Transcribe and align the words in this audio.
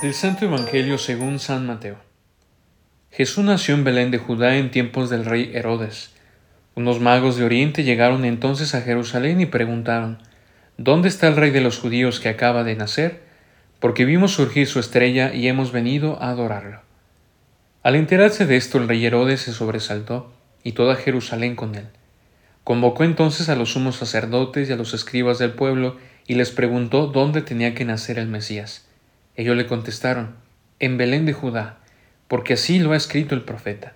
Del 0.00 0.14
Santo 0.14 0.44
Evangelio 0.44 0.96
según 0.96 1.40
San 1.40 1.66
Mateo. 1.66 1.96
Jesús 3.10 3.44
nació 3.44 3.74
en 3.74 3.82
Belén 3.82 4.12
de 4.12 4.18
Judá 4.18 4.56
en 4.56 4.70
tiempos 4.70 5.10
del 5.10 5.24
rey 5.24 5.50
Herodes. 5.52 6.12
Unos 6.76 7.00
magos 7.00 7.36
de 7.36 7.44
Oriente 7.44 7.82
llegaron 7.82 8.24
entonces 8.24 8.76
a 8.76 8.82
Jerusalén 8.82 9.40
y 9.40 9.46
preguntaron, 9.46 10.18
¿Dónde 10.76 11.08
está 11.08 11.26
el 11.26 11.34
rey 11.34 11.50
de 11.50 11.62
los 11.62 11.80
judíos 11.80 12.20
que 12.20 12.28
acaba 12.28 12.62
de 12.62 12.76
nacer? 12.76 13.22
Porque 13.80 14.04
vimos 14.04 14.34
surgir 14.34 14.68
su 14.68 14.78
estrella 14.78 15.34
y 15.34 15.48
hemos 15.48 15.72
venido 15.72 16.22
a 16.22 16.30
adorarlo. 16.30 16.80
Al 17.82 17.96
enterarse 17.96 18.46
de 18.46 18.54
esto 18.54 18.78
el 18.78 18.86
rey 18.86 19.04
Herodes 19.04 19.40
se 19.40 19.52
sobresaltó, 19.52 20.32
y 20.62 20.72
toda 20.72 20.94
Jerusalén 20.94 21.56
con 21.56 21.74
él. 21.74 21.88
Convocó 22.62 23.02
entonces 23.02 23.48
a 23.48 23.56
los 23.56 23.72
sumos 23.72 23.96
sacerdotes 23.96 24.68
y 24.68 24.72
a 24.72 24.76
los 24.76 24.94
escribas 24.94 25.40
del 25.40 25.54
pueblo 25.54 25.96
y 26.28 26.34
les 26.34 26.52
preguntó 26.52 27.08
dónde 27.08 27.42
tenía 27.42 27.74
que 27.74 27.84
nacer 27.84 28.20
el 28.20 28.28
Mesías. 28.28 28.87
Ellos 29.38 29.56
le 29.56 29.66
contestaron, 29.66 30.34
en 30.80 30.98
Belén 30.98 31.24
de 31.24 31.32
Judá, 31.32 31.78
porque 32.26 32.54
así 32.54 32.80
lo 32.80 32.90
ha 32.90 32.96
escrito 32.96 33.36
el 33.36 33.42
profeta. 33.42 33.94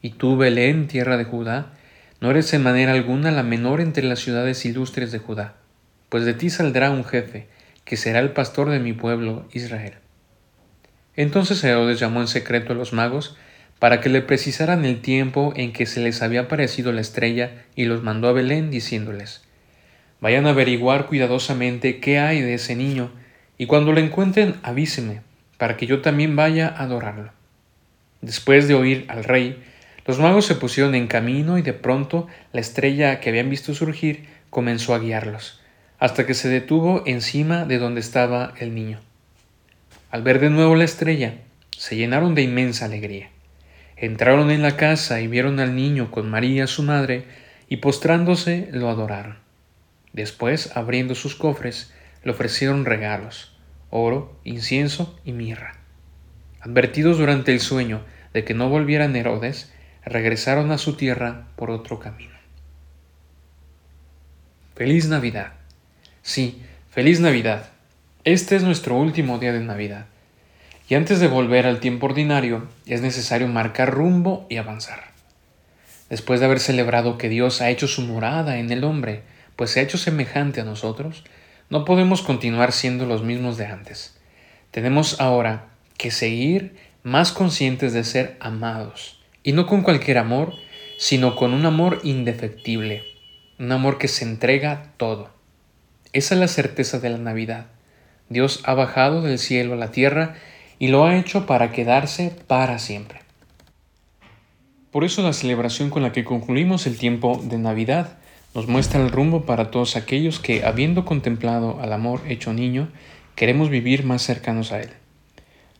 Y 0.00 0.12
tú, 0.12 0.38
Belén, 0.38 0.88
tierra 0.88 1.18
de 1.18 1.24
Judá, 1.24 1.72
no 2.22 2.30
eres 2.30 2.54
en 2.54 2.62
manera 2.62 2.92
alguna 2.92 3.30
la 3.30 3.42
menor 3.42 3.82
entre 3.82 4.02
las 4.02 4.20
ciudades 4.20 4.64
ilustres 4.64 5.12
de 5.12 5.18
Judá, 5.18 5.56
pues 6.08 6.24
de 6.24 6.32
ti 6.32 6.48
saldrá 6.48 6.90
un 6.90 7.04
jefe, 7.04 7.48
que 7.84 7.98
será 7.98 8.20
el 8.20 8.30
pastor 8.30 8.70
de 8.70 8.80
mi 8.80 8.94
pueblo 8.94 9.46
Israel. 9.52 9.96
Entonces 11.16 11.62
Herodes 11.62 12.00
llamó 12.00 12.22
en 12.22 12.28
secreto 12.28 12.72
a 12.72 12.76
los 12.76 12.94
magos, 12.94 13.36
para 13.78 14.00
que 14.00 14.08
le 14.08 14.22
precisaran 14.22 14.86
el 14.86 15.02
tiempo 15.02 15.52
en 15.54 15.74
que 15.74 15.84
se 15.84 16.00
les 16.00 16.22
había 16.22 16.40
aparecido 16.40 16.92
la 16.92 17.02
estrella, 17.02 17.66
y 17.76 17.84
los 17.84 18.02
mandó 18.02 18.28
a 18.28 18.32
Belén, 18.32 18.70
diciéndoles, 18.70 19.42
Vayan 20.22 20.46
a 20.46 20.50
averiguar 20.50 21.08
cuidadosamente 21.08 22.00
qué 22.00 22.18
hay 22.18 22.40
de 22.40 22.54
ese 22.54 22.74
niño, 22.74 23.10
y 23.58 23.66
cuando 23.66 23.92
lo 23.92 24.00
encuentren 24.00 24.54
avíseme, 24.62 25.20
para 25.58 25.76
que 25.76 25.86
yo 25.86 26.00
también 26.00 26.36
vaya 26.36 26.68
a 26.68 26.84
adorarlo. 26.84 27.32
Después 28.22 28.68
de 28.68 28.74
oír 28.74 29.04
al 29.08 29.24
rey, 29.24 29.62
los 30.06 30.18
magos 30.18 30.46
se 30.46 30.54
pusieron 30.54 30.94
en 30.94 31.08
camino 31.08 31.58
y 31.58 31.62
de 31.62 31.74
pronto 31.74 32.28
la 32.52 32.60
estrella 32.60 33.20
que 33.20 33.28
habían 33.28 33.50
visto 33.50 33.74
surgir 33.74 34.26
comenzó 34.48 34.94
a 34.94 35.00
guiarlos, 35.00 35.60
hasta 35.98 36.24
que 36.24 36.34
se 36.34 36.48
detuvo 36.48 37.02
encima 37.04 37.64
de 37.64 37.78
donde 37.78 38.00
estaba 38.00 38.54
el 38.58 38.74
niño. 38.74 39.00
Al 40.10 40.22
ver 40.22 40.40
de 40.40 40.48
nuevo 40.48 40.74
la 40.76 40.84
estrella, 40.84 41.34
se 41.76 41.96
llenaron 41.96 42.34
de 42.34 42.42
inmensa 42.42 42.86
alegría. 42.86 43.28
Entraron 43.96 44.50
en 44.50 44.62
la 44.62 44.76
casa 44.76 45.20
y 45.20 45.26
vieron 45.26 45.60
al 45.60 45.76
niño 45.76 46.10
con 46.10 46.30
María 46.30 46.66
su 46.66 46.82
madre, 46.82 47.24
y 47.68 47.78
postrándose 47.78 48.68
lo 48.72 48.88
adoraron. 48.88 49.36
Después, 50.14 50.74
abriendo 50.74 51.14
sus 51.14 51.34
cofres, 51.34 51.92
le 52.24 52.30
ofrecieron 52.30 52.84
regalos, 52.86 53.57
oro, 53.90 54.38
incienso 54.44 55.18
y 55.24 55.32
mirra. 55.32 55.74
Advertidos 56.60 57.18
durante 57.18 57.52
el 57.52 57.60
sueño 57.60 58.02
de 58.32 58.44
que 58.44 58.54
no 58.54 58.68
volvieran 58.68 59.16
Herodes, 59.16 59.72
regresaron 60.04 60.70
a 60.72 60.78
su 60.78 60.94
tierra 60.94 61.48
por 61.56 61.70
otro 61.70 61.98
camino. 61.98 62.34
Feliz 64.74 65.08
Navidad. 65.08 65.52
Sí, 66.22 66.62
feliz 66.90 67.20
Navidad. 67.20 67.70
Este 68.24 68.56
es 68.56 68.62
nuestro 68.62 68.96
último 68.96 69.38
día 69.38 69.52
de 69.52 69.60
Navidad. 69.60 70.06
Y 70.88 70.94
antes 70.94 71.20
de 71.20 71.28
volver 71.28 71.66
al 71.66 71.80
tiempo 71.80 72.06
ordinario, 72.06 72.68
es 72.86 73.02
necesario 73.02 73.48
marcar 73.48 73.90
rumbo 73.90 74.46
y 74.48 74.56
avanzar. 74.56 75.08
Después 76.08 76.40
de 76.40 76.46
haber 76.46 76.60
celebrado 76.60 77.18
que 77.18 77.28
Dios 77.28 77.60
ha 77.60 77.70
hecho 77.70 77.86
su 77.86 78.02
morada 78.02 78.58
en 78.58 78.70
el 78.70 78.84
hombre, 78.84 79.22
pues 79.56 79.70
se 79.70 79.80
ha 79.80 79.82
hecho 79.82 79.98
semejante 79.98 80.60
a 80.60 80.64
nosotros, 80.64 81.24
no 81.70 81.84
podemos 81.84 82.22
continuar 82.22 82.72
siendo 82.72 83.06
los 83.06 83.22
mismos 83.22 83.56
de 83.56 83.66
antes. 83.66 84.16
Tenemos 84.70 85.20
ahora 85.20 85.66
que 85.96 86.10
seguir 86.10 86.76
más 87.02 87.32
conscientes 87.32 87.92
de 87.92 88.04
ser 88.04 88.36
amados, 88.40 89.20
y 89.42 89.52
no 89.52 89.66
con 89.66 89.82
cualquier 89.82 90.18
amor, 90.18 90.54
sino 90.98 91.36
con 91.36 91.54
un 91.54 91.66
amor 91.66 92.00
indefectible, 92.02 93.04
un 93.58 93.72
amor 93.72 93.98
que 93.98 94.08
se 94.08 94.24
entrega 94.24 94.92
todo. 94.96 95.30
Esa 96.12 96.34
es 96.34 96.40
la 96.40 96.48
certeza 96.48 96.98
de 96.98 97.10
la 97.10 97.18
Navidad. 97.18 97.66
Dios 98.28 98.62
ha 98.64 98.74
bajado 98.74 99.22
del 99.22 99.38
cielo 99.38 99.74
a 99.74 99.76
la 99.76 99.90
tierra 99.90 100.36
y 100.78 100.88
lo 100.88 101.04
ha 101.04 101.16
hecho 101.16 101.46
para 101.46 101.72
quedarse 101.72 102.34
para 102.46 102.78
siempre. 102.78 103.20
Por 104.90 105.04
eso 105.04 105.22
la 105.22 105.32
celebración 105.32 105.90
con 105.90 106.02
la 106.02 106.12
que 106.12 106.24
concluimos 106.24 106.86
el 106.86 106.96
tiempo 106.96 107.40
de 107.42 107.58
Navidad 107.58 108.18
nos 108.58 108.66
muestra 108.66 109.00
el 109.00 109.12
rumbo 109.12 109.46
para 109.46 109.70
todos 109.70 109.94
aquellos 109.94 110.40
que, 110.40 110.64
habiendo 110.64 111.04
contemplado 111.04 111.78
al 111.80 111.92
amor 111.92 112.22
hecho 112.26 112.52
niño, 112.52 112.88
queremos 113.36 113.70
vivir 113.70 114.02
más 114.02 114.22
cercanos 114.22 114.72
a 114.72 114.80
Él. 114.80 114.90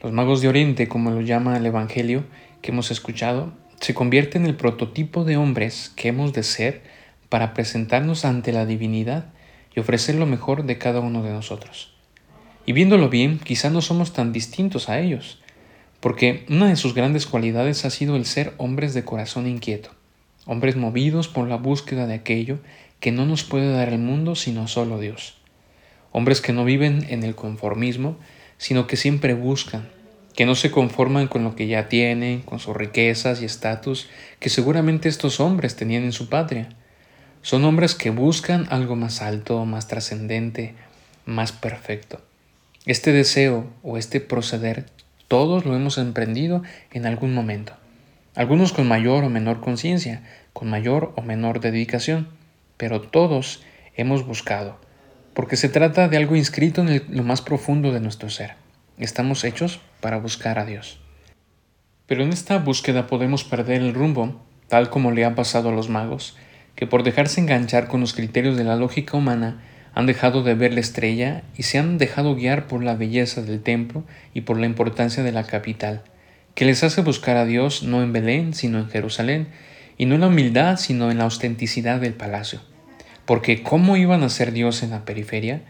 Los 0.00 0.12
magos 0.12 0.40
de 0.40 0.46
Oriente, 0.46 0.86
como 0.86 1.10
lo 1.10 1.20
llama 1.20 1.56
el 1.56 1.66
Evangelio 1.66 2.22
que 2.62 2.70
hemos 2.70 2.92
escuchado, 2.92 3.52
se 3.80 3.92
convierten 3.92 4.42
en 4.42 4.50
el 4.50 4.54
prototipo 4.54 5.24
de 5.24 5.36
hombres 5.36 5.92
que 5.96 6.10
hemos 6.10 6.32
de 6.32 6.44
ser 6.44 6.82
para 7.28 7.54
presentarnos 7.54 8.24
ante 8.24 8.52
la 8.52 8.66
divinidad 8.66 9.32
y 9.74 9.80
ofrecer 9.80 10.14
lo 10.14 10.26
mejor 10.26 10.62
de 10.62 10.78
cada 10.78 11.00
uno 11.00 11.24
de 11.24 11.32
nosotros. 11.32 11.92
Y 12.66 12.72
viéndolo 12.72 13.08
bien, 13.08 13.40
quizá 13.40 13.70
no 13.70 13.80
somos 13.80 14.12
tan 14.12 14.32
distintos 14.32 14.88
a 14.88 15.00
ellos, 15.00 15.42
porque 15.98 16.46
una 16.48 16.68
de 16.68 16.76
sus 16.76 16.94
grandes 16.94 17.26
cualidades 17.26 17.84
ha 17.84 17.90
sido 17.90 18.14
el 18.14 18.26
ser 18.26 18.54
hombres 18.58 18.94
de 18.94 19.04
corazón 19.04 19.48
inquieto 19.48 19.90
hombres 20.46 20.76
movidos 20.76 21.28
por 21.28 21.48
la 21.48 21.56
búsqueda 21.56 22.06
de 22.06 22.14
aquello 22.14 22.58
que 22.98 23.12
no 23.12 23.26
nos 23.26 23.44
puede 23.44 23.72
dar 23.72 23.88
el 23.88 23.98
mundo 23.98 24.34
sino 24.34 24.68
solo 24.68 24.98
Dios, 24.98 25.36
hombres 26.12 26.40
que 26.40 26.52
no 26.52 26.64
viven 26.64 27.06
en 27.08 27.22
el 27.22 27.34
conformismo, 27.34 28.16
sino 28.58 28.86
que 28.86 28.96
siempre 28.96 29.34
buscan, 29.34 29.88
que 30.34 30.46
no 30.46 30.54
se 30.54 30.70
conforman 30.70 31.28
con 31.28 31.44
lo 31.44 31.56
que 31.56 31.66
ya 31.66 31.88
tienen, 31.88 32.40
con 32.42 32.58
sus 32.58 32.76
riquezas 32.76 33.42
y 33.42 33.44
estatus 33.44 34.08
que 34.38 34.48
seguramente 34.48 35.08
estos 35.08 35.40
hombres 35.40 35.76
tenían 35.76 36.04
en 36.04 36.12
su 36.12 36.28
patria. 36.28 36.68
Son 37.42 37.64
hombres 37.64 37.94
que 37.94 38.10
buscan 38.10 38.66
algo 38.70 38.96
más 38.96 39.22
alto, 39.22 39.64
más 39.64 39.88
trascendente, 39.88 40.74
más 41.24 41.52
perfecto. 41.52 42.20
Este 42.86 43.12
deseo 43.12 43.66
o 43.82 43.96
este 43.96 44.20
proceder 44.20 44.86
todos 45.26 45.64
lo 45.64 45.74
hemos 45.74 45.96
emprendido 45.96 46.62
en 46.92 47.06
algún 47.06 47.34
momento 47.34 47.74
algunos 48.34 48.72
con 48.72 48.86
mayor 48.86 49.24
o 49.24 49.30
menor 49.30 49.60
conciencia, 49.60 50.22
con 50.52 50.70
mayor 50.70 51.12
o 51.16 51.22
menor 51.22 51.60
dedicación, 51.60 52.28
pero 52.76 53.00
todos 53.00 53.62
hemos 53.96 54.26
buscado, 54.26 54.78
porque 55.34 55.56
se 55.56 55.68
trata 55.68 56.08
de 56.08 56.16
algo 56.16 56.36
inscrito 56.36 56.82
en 56.82 57.04
lo 57.08 57.24
más 57.24 57.42
profundo 57.42 57.92
de 57.92 58.00
nuestro 58.00 58.30
ser. 58.30 58.54
Estamos 58.98 59.44
hechos 59.44 59.80
para 60.00 60.18
buscar 60.18 60.58
a 60.58 60.64
Dios. 60.64 61.00
Pero 62.06 62.22
en 62.22 62.32
esta 62.32 62.58
búsqueda 62.58 63.06
podemos 63.06 63.44
perder 63.44 63.82
el 63.82 63.94
rumbo, 63.94 64.40
tal 64.68 64.90
como 64.90 65.10
le 65.10 65.24
ha 65.24 65.34
pasado 65.34 65.70
a 65.70 65.72
los 65.72 65.88
magos, 65.88 66.36
que 66.74 66.86
por 66.86 67.02
dejarse 67.02 67.40
enganchar 67.40 67.88
con 67.88 68.00
los 68.00 68.14
criterios 68.14 68.56
de 68.56 68.64
la 68.64 68.76
lógica 68.76 69.16
humana, 69.16 69.60
han 69.92 70.06
dejado 70.06 70.42
de 70.42 70.54
ver 70.54 70.72
la 70.72 70.80
estrella 70.80 71.42
y 71.56 71.64
se 71.64 71.78
han 71.78 71.98
dejado 71.98 72.34
guiar 72.36 72.68
por 72.68 72.82
la 72.82 72.94
belleza 72.94 73.42
del 73.42 73.62
templo 73.62 74.04
y 74.34 74.42
por 74.42 74.58
la 74.58 74.66
importancia 74.66 75.22
de 75.22 75.32
la 75.32 75.44
capital, 75.44 76.02
que 76.54 76.64
les 76.64 76.82
hace 76.84 77.00
buscar 77.02 77.36
a 77.36 77.44
Dios 77.44 77.82
no 77.82 78.02
en 78.02 78.12
Belén, 78.12 78.54
sino 78.54 78.78
en 78.78 78.88
Jerusalén, 78.88 79.48
y 79.96 80.06
no 80.06 80.14
en 80.14 80.22
la 80.22 80.28
humildad, 80.28 80.78
sino 80.78 81.10
en 81.10 81.18
la 81.18 81.26
ostenticidad 81.26 82.00
del 82.00 82.14
palacio. 82.14 82.60
Porque 83.26 83.62
¿cómo 83.62 83.96
iban 83.96 84.22
a 84.22 84.28
ser 84.28 84.52
Dios 84.52 84.82
en 84.82 84.90
la 84.90 85.04
periferia? 85.04 85.62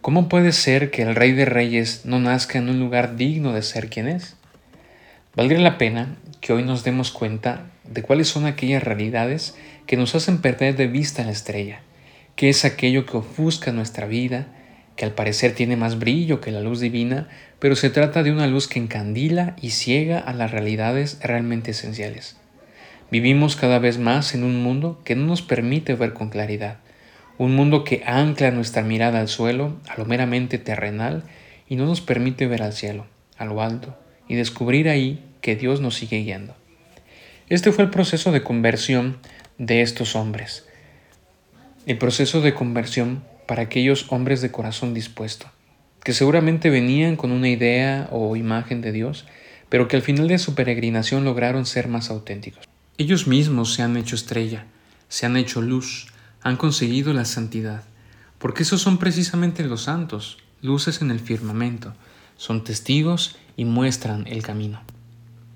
¿Cómo 0.00 0.28
puede 0.28 0.52
ser 0.52 0.90
que 0.90 1.02
el 1.02 1.14
Rey 1.14 1.32
de 1.32 1.44
Reyes 1.44 2.02
no 2.04 2.20
nazca 2.20 2.58
en 2.58 2.68
un 2.68 2.78
lugar 2.80 3.16
digno 3.16 3.52
de 3.52 3.62
ser 3.62 3.88
quien 3.88 4.08
es? 4.08 4.36
Valdría 5.34 5.60
la 5.60 5.78
pena 5.78 6.16
que 6.40 6.52
hoy 6.52 6.64
nos 6.64 6.84
demos 6.84 7.10
cuenta 7.10 7.66
de 7.84 8.02
cuáles 8.02 8.28
son 8.28 8.46
aquellas 8.46 8.82
realidades 8.82 9.56
que 9.86 9.96
nos 9.96 10.14
hacen 10.14 10.38
perder 10.38 10.76
de 10.76 10.86
vista 10.86 11.24
la 11.24 11.30
estrella, 11.30 11.80
qué 12.36 12.48
es 12.48 12.64
aquello 12.64 13.06
que 13.06 13.16
ofusca 13.16 13.72
nuestra 13.72 14.06
vida, 14.06 14.48
que 14.98 15.04
al 15.04 15.12
parecer 15.12 15.54
tiene 15.54 15.76
más 15.76 16.00
brillo 16.00 16.40
que 16.40 16.50
la 16.50 16.60
luz 16.60 16.80
divina, 16.80 17.28
pero 17.60 17.76
se 17.76 17.88
trata 17.88 18.24
de 18.24 18.32
una 18.32 18.48
luz 18.48 18.66
que 18.66 18.80
encandila 18.80 19.54
y 19.62 19.70
ciega 19.70 20.18
a 20.18 20.34
las 20.34 20.50
realidades 20.50 21.20
realmente 21.22 21.70
esenciales. 21.70 22.36
Vivimos 23.08 23.54
cada 23.54 23.78
vez 23.78 23.98
más 23.98 24.34
en 24.34 24.42
un 24.42 24.60
mundo 24.60 25.00
que 25.04 25.14
no 25.14 25.24
nos 25.24 25.40
permite 25.40 25.94
ver 25.94 26.14
con 26.14 26.30
claridad, 26.30 26.78
un 27.38 27.54
mundo 27.54 27.84
que 27.84 28.02
ancla 28.06 28.50
nuestra 28.50 28.82
mirada 28.82 29.20
al 29.20 29.28
suelo, 29.28 29.76
a 29.88 29.96
lo 29.96 30.04
meramente 30.04 30.58
terrenal, 30.58 31.22
y 31.68 31.76
no 31.76 31.86
nos 31.86 32.00
permite 32.00 32.48
ver 32.48 32.64
al 32.64 32.72
cielo, 32.72 33.06
a 33.36 33.44
lo 33.44 33.62
alto, 33.62 33.96
y 34.26 34.34
descubrir 34.34 34.88
ahí 34.88 35.24
que 35.42 35.54
Dios 35.54 35.80
nos 35.80 35.94
sigue 35.94 36.18
guiando. 36.18 36.56
Este 37.48 37.70
fue 37.70 37.84
el 37.84 37.90
proceso 37.90 38.32
de 38.32 38.42
conversión 38.42 39.18
de 39.58 39.80
estos 39.80 40.16
hombres. 40.16 40.66
El 41.86 41.98
proceso 41.98 42.40
de 42.40 42.52
conversión 42.52 43.22
para 43.48 43.62
aquellos 43.62 44.12
hombres 44.12 44.42
de 44.42 44.50
corazón 44.52 44.92
dispuesto, 44.92 45.46
que 46.04 46.12
seguramente 46.12 46.68
venían 46.68 47.16
con 47.16 47.32
una 47.32 47.48
idea 47.48 48.06
o 48.12 48.36
imagen 48.36 48.82
de 48.82 48.92
Dios, 48.92 49.24
pero 49.70 49.88
que 49.88 49.96
al 49.96 50.02
final 50.02 50.28
de 50.28 50.38
su 50.38 50.54
peregrinación 50.54 51.24
lograron 51.24 51.64
ser 51.64 51.88
más 51.88 52.10
auténticos. 52.10 52.68
Ellos 52.98 53.26
mismos 53.26 53.72
se 53.72 53.80
han 53.80 53.96
hecho 53.96 54.16
estrella, 54.16 54.66
se 55.08 55.24
han 55.24 55.38
hecho 55.38 55.62
luz, 55.62 56.08
han 56.42 56.58
conseguido 56.58 57.14
la 57.14 57.24
santidad, 57.24 57.84
porque 58.38 58.64
esos 58.64 58.82
son 58.82 58.98
precisamente 58.98 59.64
los 59.64 59.84
santos, 59.84 60.36
luces 60.60 61.00
en 61.00 61.10
el 61.10 61.18
firmamento, 61.18 61.94
son 62.36 62.64
testigos 62.64 63.36
y 63.56 63.64
muestran 63.64 64.26
el 64.26 64.42
camino. 64.42 64.82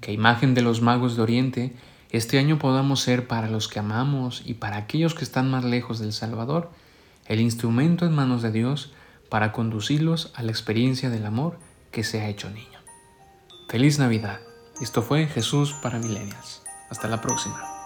Que 0.00 0.12
imagen 0.12 0.54
de 0.54 0.62
los 0.62 0.80
magos 0.80 1.16
de 1.16 1.22
Oriente, 1.22 1.72
este 2.12 2.38
año 2.38 2.58
podamos 2.58 3.00
ser 3.00 3.26
para 3.26 3.50
los 3.50 3.68
que 3.68 3.80
amamos 3.80 4.42
y 4.46 4.54
para 4.54 4.78
aquellos 4.78 5.14
que 5.14 5.24
están 5.24 5.50
más 5.50 5.64
lejos 5.64 5.98
del 5.98 6.14
Salvador, 6.14 6.70
el 7.26 7.40
instrumento 7.40 8.06
en 8.06 8.14
manos 8.14 8.42
de 8.42 8.52
Dios 8.52 8.92
para 9.28 9.52
conducirlos 9.52 10.32
a 10.34 10.42
la 10.42 10.50
experiencia 10.50 11.10
del 11.10 11.26
amor 11.26 11.58
que 11.90 12.04
se 12.04 12.20
ha 12.20 12.28
hecho 12.28 12.50
niño. 12.50 12.78
Feliz 13.68 13.98
Navidad. 13.98 14.40
Esto 14.80 15.02
fue 15.02 15.26
Jesús 15.26 15.74
para 15.82 15.98
Millennials. 15.98 16.62
Hasta 16.90 17.08
la 17.08 17.20
próxima. 17.20 17.83